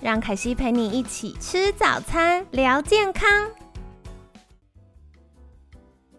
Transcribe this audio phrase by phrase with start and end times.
[0.00, 3.28] 让凯西陪你一起吃早餐，聊健康。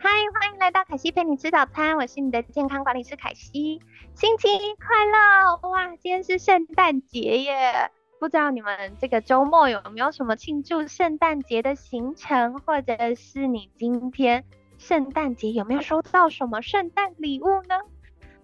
[0.00, 3.80] 嗨，欢迎来到凯西陪你吃早餐，我是你的健康管理师凯西。
[4.16, 5.68] 星期一快乐！
[5.70, 7.92] 哇，今天是圣诞节耶！
[8.18, 14.44] 不知道你们这个周末有没有什么庆祝圣诞节的行程，或者是你今天
[14.76, 17.76] 圣诞节有没有收到什么圣诞礼物呢？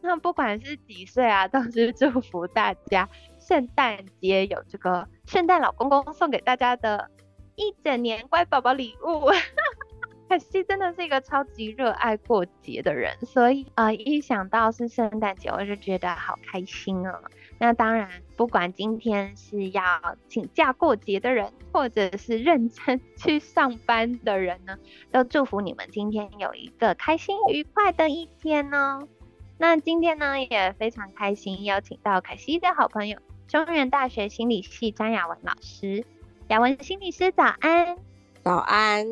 [0.00, 3.08] 那不管是几岁啊，都是祝福大家。
[3.46, 7.10] 圣诞节有这个圣诞老公公送给大家的
[7.56, 9.30] 一整年乖宝宝礼物，
[10.28, 17.22] 可惜真的是一个超级热爱过节的人，所以呃，一想到是圣诞节，我就觉得好开心哦。
[17.58, 19.82] 那当然，不管今天是要
[20.26, 24.78] 请假过节的人，或者是认真去上班的人呢，
[25.12, 29.06] 都祝福你们今天有一个开心愉快的一天哦。
[29.58, 33.18] 那今天呢，也非常开心邀请到凯西的好朋友。
[33.46, 36.04] 中原大学心理系张雅文老师，
[36.48, 37.96] 雅文心理师早安，
[38.42, 39.06] 早安。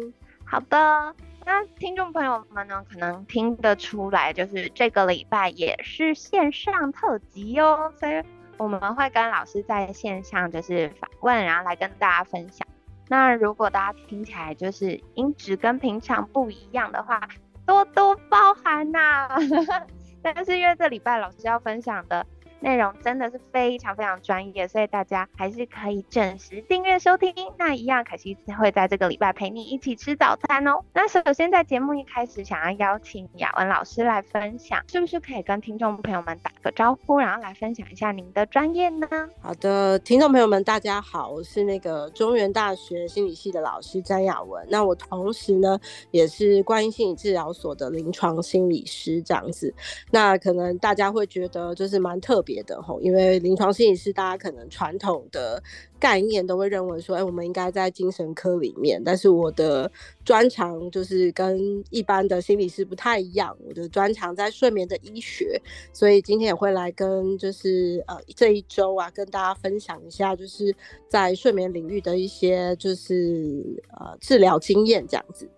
[0.44, 8.22] 好的，那听众朋友们呢，可能听得出来，就是这个礼拜也是线上特辑哦，所以
[8.56, 12.66] 我们会跟老师在线上就是访问，然后来跟大家分享。
[13.08, 17.28] 那如果大家听起来就是音质跟平常不一样的话，
[17.66, 19.28] 多多包涵呐。
[20.22, 22.26] 但是因为这礼拜老师要分享的。
[22.62, 27.34] 内容真的是非常非常专业，所以大家还是可以准时订阅收听。
[27.58, 30.80] 那一样，凯西会在这个礼拜陪你一起吃早餐哦。
[30.94, 39.08] 那首先在节目一开始，想要邀请雅文老师来分享，是不是可以跟听众朋友们打个招呼，然后来分享一下您的专业呢？
[39.40, 44.64] 好的，听众朋友们，大家好，我是那个中原大学心理系的老师詹雅文。
[44.70, 45.76] 那我同时呢，
[46.12, 49.74] 也是关于心理治疗所的临床心理师，这样子。
[50.12, 52.51] 那可能大家会觉得就是蛮特别。
[52.52, 55.62] 别的吼，因为临床心理师，大家可能传统的
[55.98, 59.02] 概念都会认为说，哎，我们应该在精神科里面。
[59.02, 59.90] 但是我的
[60.22, 65.58] 专长就是跟一般的心理师不太一样，我的专长在睡眠的医学，
[65.94, 70.74] 所以今天也会来跟就是呃这一周啊，跟大家分享一下，就是
[71.08, 75.48] 在睡眠领域的一些就是呃治疗经验这样子。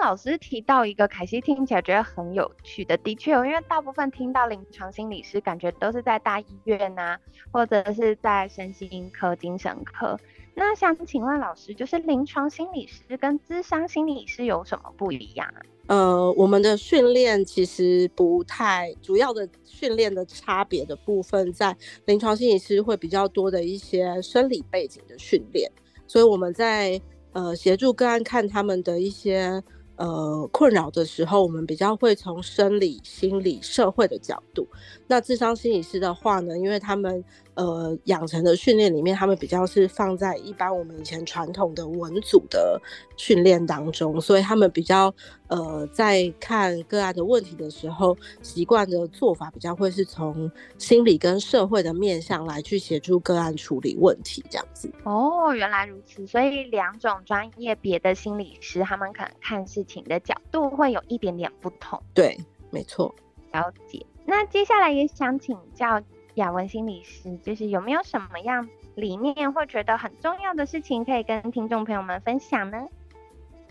[0.00, 7.18] 老师提到一个凯西听起来觉得很有趣的，的确，因为大部分听到临床心理师，感觉都是在大医院呐，
[7.52, 10.18] 或者是在身心科、精神科。
[10.54, 15.60] 那想请问老师，就是临床心理师跟智商心理师有什么不一样啊？
[15.88, 25.70] 呃，我们的训练其实不太主要的训练的差别的部分，在临床心理师会比较多的一些生理背景的训练，
[26.06, 27.00] 所以我们在。
[27.32, 29.62] 呃，协助个案看他们的一些
[30.00, 34.66] 呃困扰的时候，我们比较会从生理、心理、社会的角度。
[35.06, 37.24] 那智商心理师的话呢，因为他们。
[37.54, 42.80] 呃，养成的训练里面，他们比较是放在一般我们以前传统的文组的
[43.16, 45.12] 训练当中，所以他们比较
[45.48, 54.90] 呃，在看个案的问题的时候，习惯的做法比较会是从心理跟社会的面向来去协助个案处理问题，这样子。
[55.04, 62.00] 哦，原来如此，所以两种专业别的心理师，他们可能看事情的角度会有一点点不同。
[62.14, 62.38] 对，
[62.70, 63.14] 没错。
[63.52, 64.06] 了解。
[64.24, 66.00] 那接下来也想请教。
[66.34, 72.78] 雅文心理师，就是有没有什么样理念或觉得很重要的事情，可以跟听众朋友们分享呢？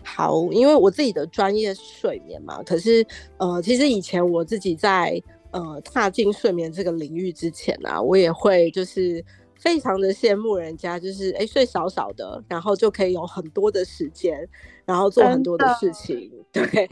[0.04, 3.06] 好，因为我自己的专业睡眠嘛，可是
[3.38, 9.24] 呃，其实以前我自己在呃踏进睡眠这个领域之前啊，我也会就是。
[9.60, 14.48] 非常的羡慕人家，就是哎睡少少的，然后就可以有很多的时间，
[14.86, 16.32] 然后做很多的事情。
[16.50, 16.88] 对，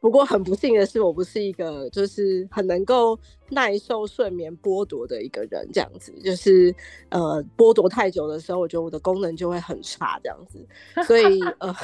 [0.00, 3.18] 不过很不幸的是，我不是一个就是很能够
[3.50, 6.74] 耐受睡眠剥夺的一个人，这样子，就是
[7.10, 10.64] 呃剥夺太久的时候，我觉得我的功能就会很差，这样子。
[11.04, 11.74] 所以呃，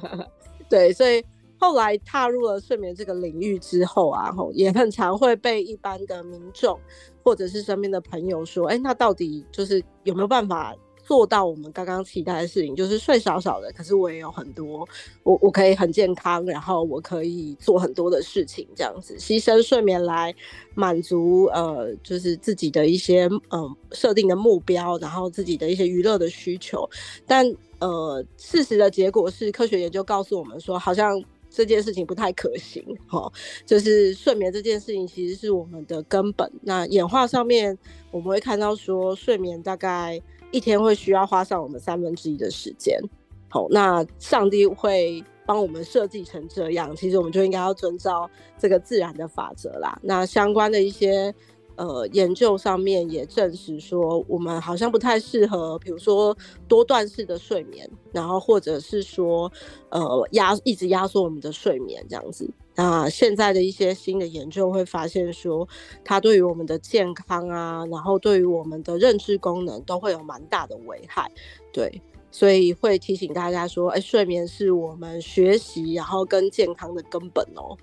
[0.68, 1.24] 对，所以。
[1.64, 6.78] 后来踏入了睡眠这个领域之后啊，吼也很常会被一般的民众
[7.22, 14.86] 或者是身边的朋友说，哎，那到底就是有没有办法做到我们刚刚期待的事情，就是睡少少的，可是我也有很多，
[15.22, 20.34] 我我可以很健康，然后我可以做很多的事情，这样子牺牲睡眠来
[20.74, 26.86] 满足呃，就是自己的一些嗯设定的目标，然后自己的一些娱乐的需求，
[27.26, 31.18] 但呃，事实的结果是，科学研究告诉我们说，好像。
[31.54, 33.32] 这件事情不太可行，哈，
[33.64, 36.50] 就是睡眠这件事情其实是我们的根本。
[36.62, 37.78] 那演化上面
[38.10, 40.20] 我们会看到说，睡眠大概
[40.50, 43.00] 一天会需要花上我们三分之一的时间。
[43.48, 48.28] 好，那上帝会帮我们设计成这样，其实我们就应该要遵照
[48.58, 49.96] 这个自然的法则啦。
[50.02, 51.32] 那相关的一些。
[51.76, 56.36] 呃，研究上面也证实说，我们好像不太适合，比如说
[56.68, 59.50] 多段式的睡眠，然后或者是说，
[59.88, 62.48] 呃，压一直压缩我们的睡眠这样子。
[62.76, 65.66] 那现在的一些新的研究会发现说，
[66.04, 71.30] 它对于我们的健康啊，然后对于我们的认知功能都会有蛮大的危害。
[71.72, 72.00] 对，
[72.30, 77.76] 所以会提醒大家说，哎，睡眠是我们学习然后跟健康的根本哦。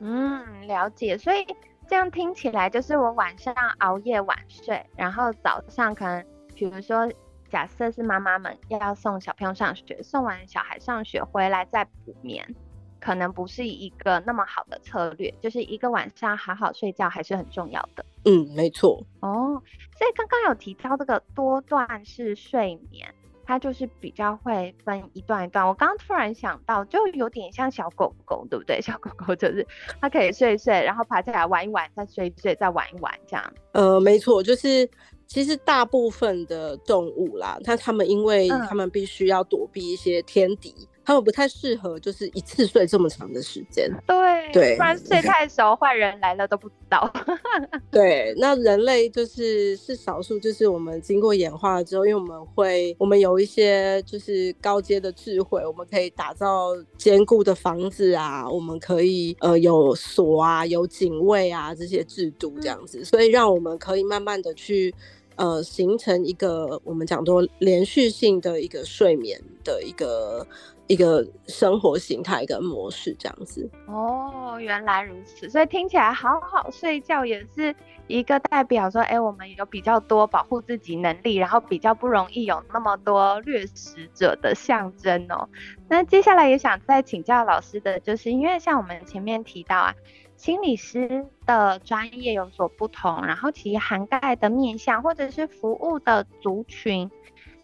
[0.00, 1.44] 嗯，了解，所以。
[1.86, 7.10] 这样听起来就是我晚上熬夜晚睡，然后早上可能，比如说，
[7.50, 12.54] 假设是妈妈们要送小朋友上学，送完小孩上学回来再补眠，
[13.00, 15.32] 可能不是一个那么好的策略。
[15.40, 18.04] 就是一个晚上好好睡觉还是很重要的。
[18.24, 19.04] 嗯，没错。
[19.20, 19.62] 哦，
[19.98, 23.14] 所以刚刚有提到这个多段式睡眠。
[23.46, 25.66] 它就是比较会分一段一段。
[25.66, 28.80] 我刚刚突然想到，就有点像小狗狗，对不对？
[28.82, 29.66] 小狗狗就是
[30.00, 33.52] 它可以睡一睡，然后爬起来玩一玩，再睡一睡，再玩一玩这样。
[33.72, 34.88] 呃，没错，就是
[35.26, 40.74] 其实大部分的动物啦，它它们因为它们必须要躲避一些天敌。
[41.04, 43.90] 他们不太适合，就是一次睡这么长的时间。
[44.06, 47.12] 对对，不然睡太熟，坏人来了都不知道。
[47.90, 64.94] 对，那人类就是是少数，就是我们经过演化之后，因为我们会，我们有一些就是高阶的智慧，我们可以打造坚固的房子啊，我们可以呃有锁啊，有警卫啊这些制度这样子，所以让我们可以慢慢的去
[65.36, 70.46] 呃形成一个我们讲多连续性的一个睡眠的一个。
[70.86, 77.74] 一个生活形态跟模式这样子哦，原来如此，所以听起来好好睡觉也是
[78.06, 85.48] 一个代表说，哎，我们有比较多保护自己能力，然后比较不容易有那么多掠食者的象征哦。
[85.88, 89.94] 那接下来也想再请教老师的，就是因为像我们前面提到啊，
[90.36, 97.10] 心理师的专业有所不同，然后其涵盖的面向或者是服务的族群。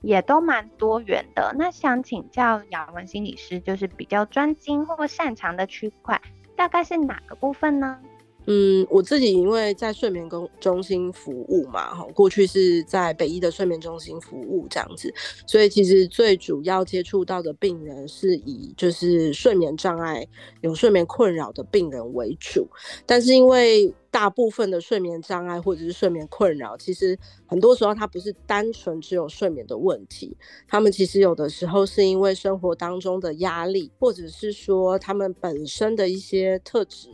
[0.00, 1.54] 也都蛮多元的。
[1.58, 6.20] 那想请教雅文心理师，就是比较专精或擅长的区块，
[6.56, 8.00] 大概是哪个部分呢？
[8.46, 15.12] 嗯，我自己因为在睡眠中中心服务嘛，哈，过去是在北医的睡眠中心服务这样子，
[15.46, 20.26] 所以其实最主要接触到的病人是以就是睡眠障碍、
[20.62, 22.66] 有睡眠困扰的病人为主，
[23.06, 27.16] 但是因为大部分的睡眠障碍或者是睡眠困扰，其实
[27.46, 30.36] 很多时候它不是单纯只有睡眠的问题，
[30.66, 37.08] 他们其实有的时候是因为生活当中的压力，或者是说他们本身的一些特质，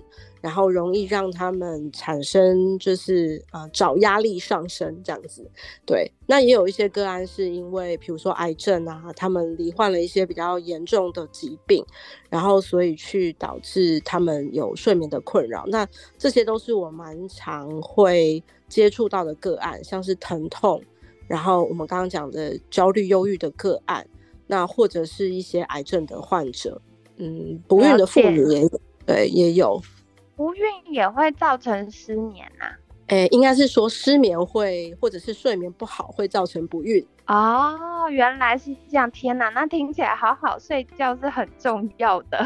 [0.46, 5.46] 然后容易让他们产生就是呃找压力上升这样子。
[5.84, 11.84] 对，那也有一些个案是因为比如说癌症啊，他们罹患了一些比较严重的疾病，
[12.31, 15.66] 然后所以去导致他们有睡眠的困扰。
[15.66, 16.87] 那这些都是我。
[16.87, 20.81] 我蛮常会接触到的个案，像是疼痛，
[21.26, 24.06] 然后我们刚刚讲的焦虑、忧郁的个案，
[24.46, 26.81] 那或者是一些癌症的患者，
[27.17, 29.82] 嗯，不孕的妇女也有，对，也有。
[30.36, 32.70] 不孕也会造成失眠啊？
[33.08, 37.06] 诶，应该是说失眠会，或者是睡眠不好会造成不孕。
[37.26, 42.38] 哦，原来是这样，天哪，那听起来好好睡觉是很重要的。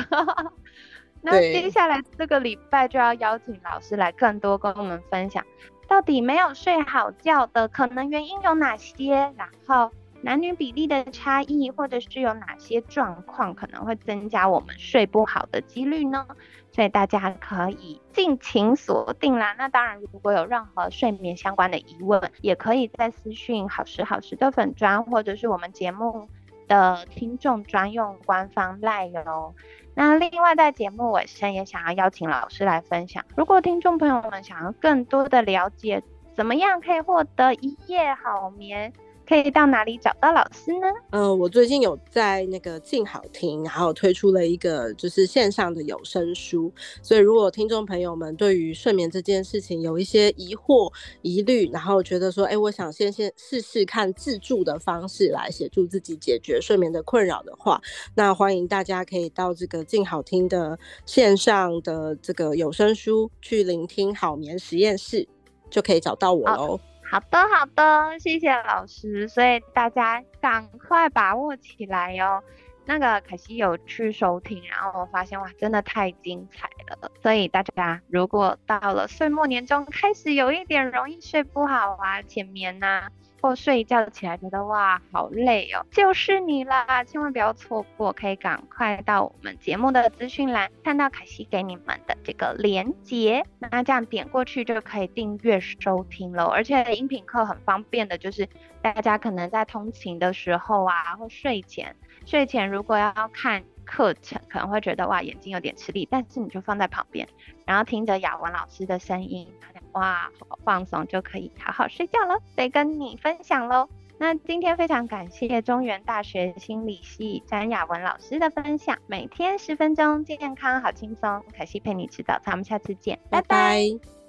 [1.22, 5.44] 那接下来这个礼拜就要邀请老师来更多跟我们分享，
[5.88, 9.14] 到底没有睡好觉的可能原因有哪些？
[9.36, 9.90] 然后
[10.22, 16.26] 男女比例的差异，或者是有哪些状况可能会增加我们睡不好的几率呢？
[16.72, 19.54] 所以大家可以尽情锁定啦。
[19.58, 26.28] 那当然，如果有任何睡眠相关的疑问，也可以在私讯好时好时的粉砖，或者是我们节目
[26.68, 29.54] 的听众专用官方赖哦。
[29.94, 36.02] 那另外在节目尾声也想要邀请老师来分享，如果听众朋友们想要更多的了解，
[36.34, 38.92] 怎么样可以获得一夜好眠，
[39.30, 40.88] 可以到哪里找到老师呢？
[41.10, 57.80] 嗯，我最近有在那个静好听，然后推出了一个就是线上的有声书，所以如果听众朋友们对于睡眠这件事情有一些疑惑、疑虑，然后觉得说，哎，我想先先试试看自助的方式来协助自己解决睡眠的困扰的话，
[58.16, 65.28] 那欢迎大家可以到这个静好听的线上的这个有声书去聆听好眠实验室，
[65.70, 66.80] 就可以找到我喽。
[67.10, 69.26] 好的，好的，谢谢老师。
[69.26, 72.40] 所以大家赶快把握起来哟。
[72.86, 77.10] 那个可惜有去收听，然后我发现哇，真的太精彩了。
[77.20, 83.08] 所以大家如果到了岁末年终，开始有一点容易睡不好啊、浅眠呐。
[83.40, 96.44] 或睡一觉起来觉得哇好累哦，就是你啦，千万不要错过，可以赶快到我们节目的资讯栏看到凯西给你们的这个连接，那这样点过去就可以订阅收听了。
[96.46, 98.48] 而且音频课很方便的，就是
[98.82, 103.62] 大家可能在通勤的时候啊，或睡前，睡前如果要看。
[103.90, 107.26] 课程可能会觉得哇眼睛有点吃力，但是你就放在旁边，
[107.66, 109.48] 然后听着雅文老师的声音，
[109.92, 112.38] 哇好放松就可以好好睡觉了。
[112.54, 113.88] 得跟你分享喽。
[114.18, 124.19] 那今天非常感谢中原大学心理系詹雅文老师的分享，每天十分钟健康好轻松，可惜陪你吃早餐，我们下次见，拜拜。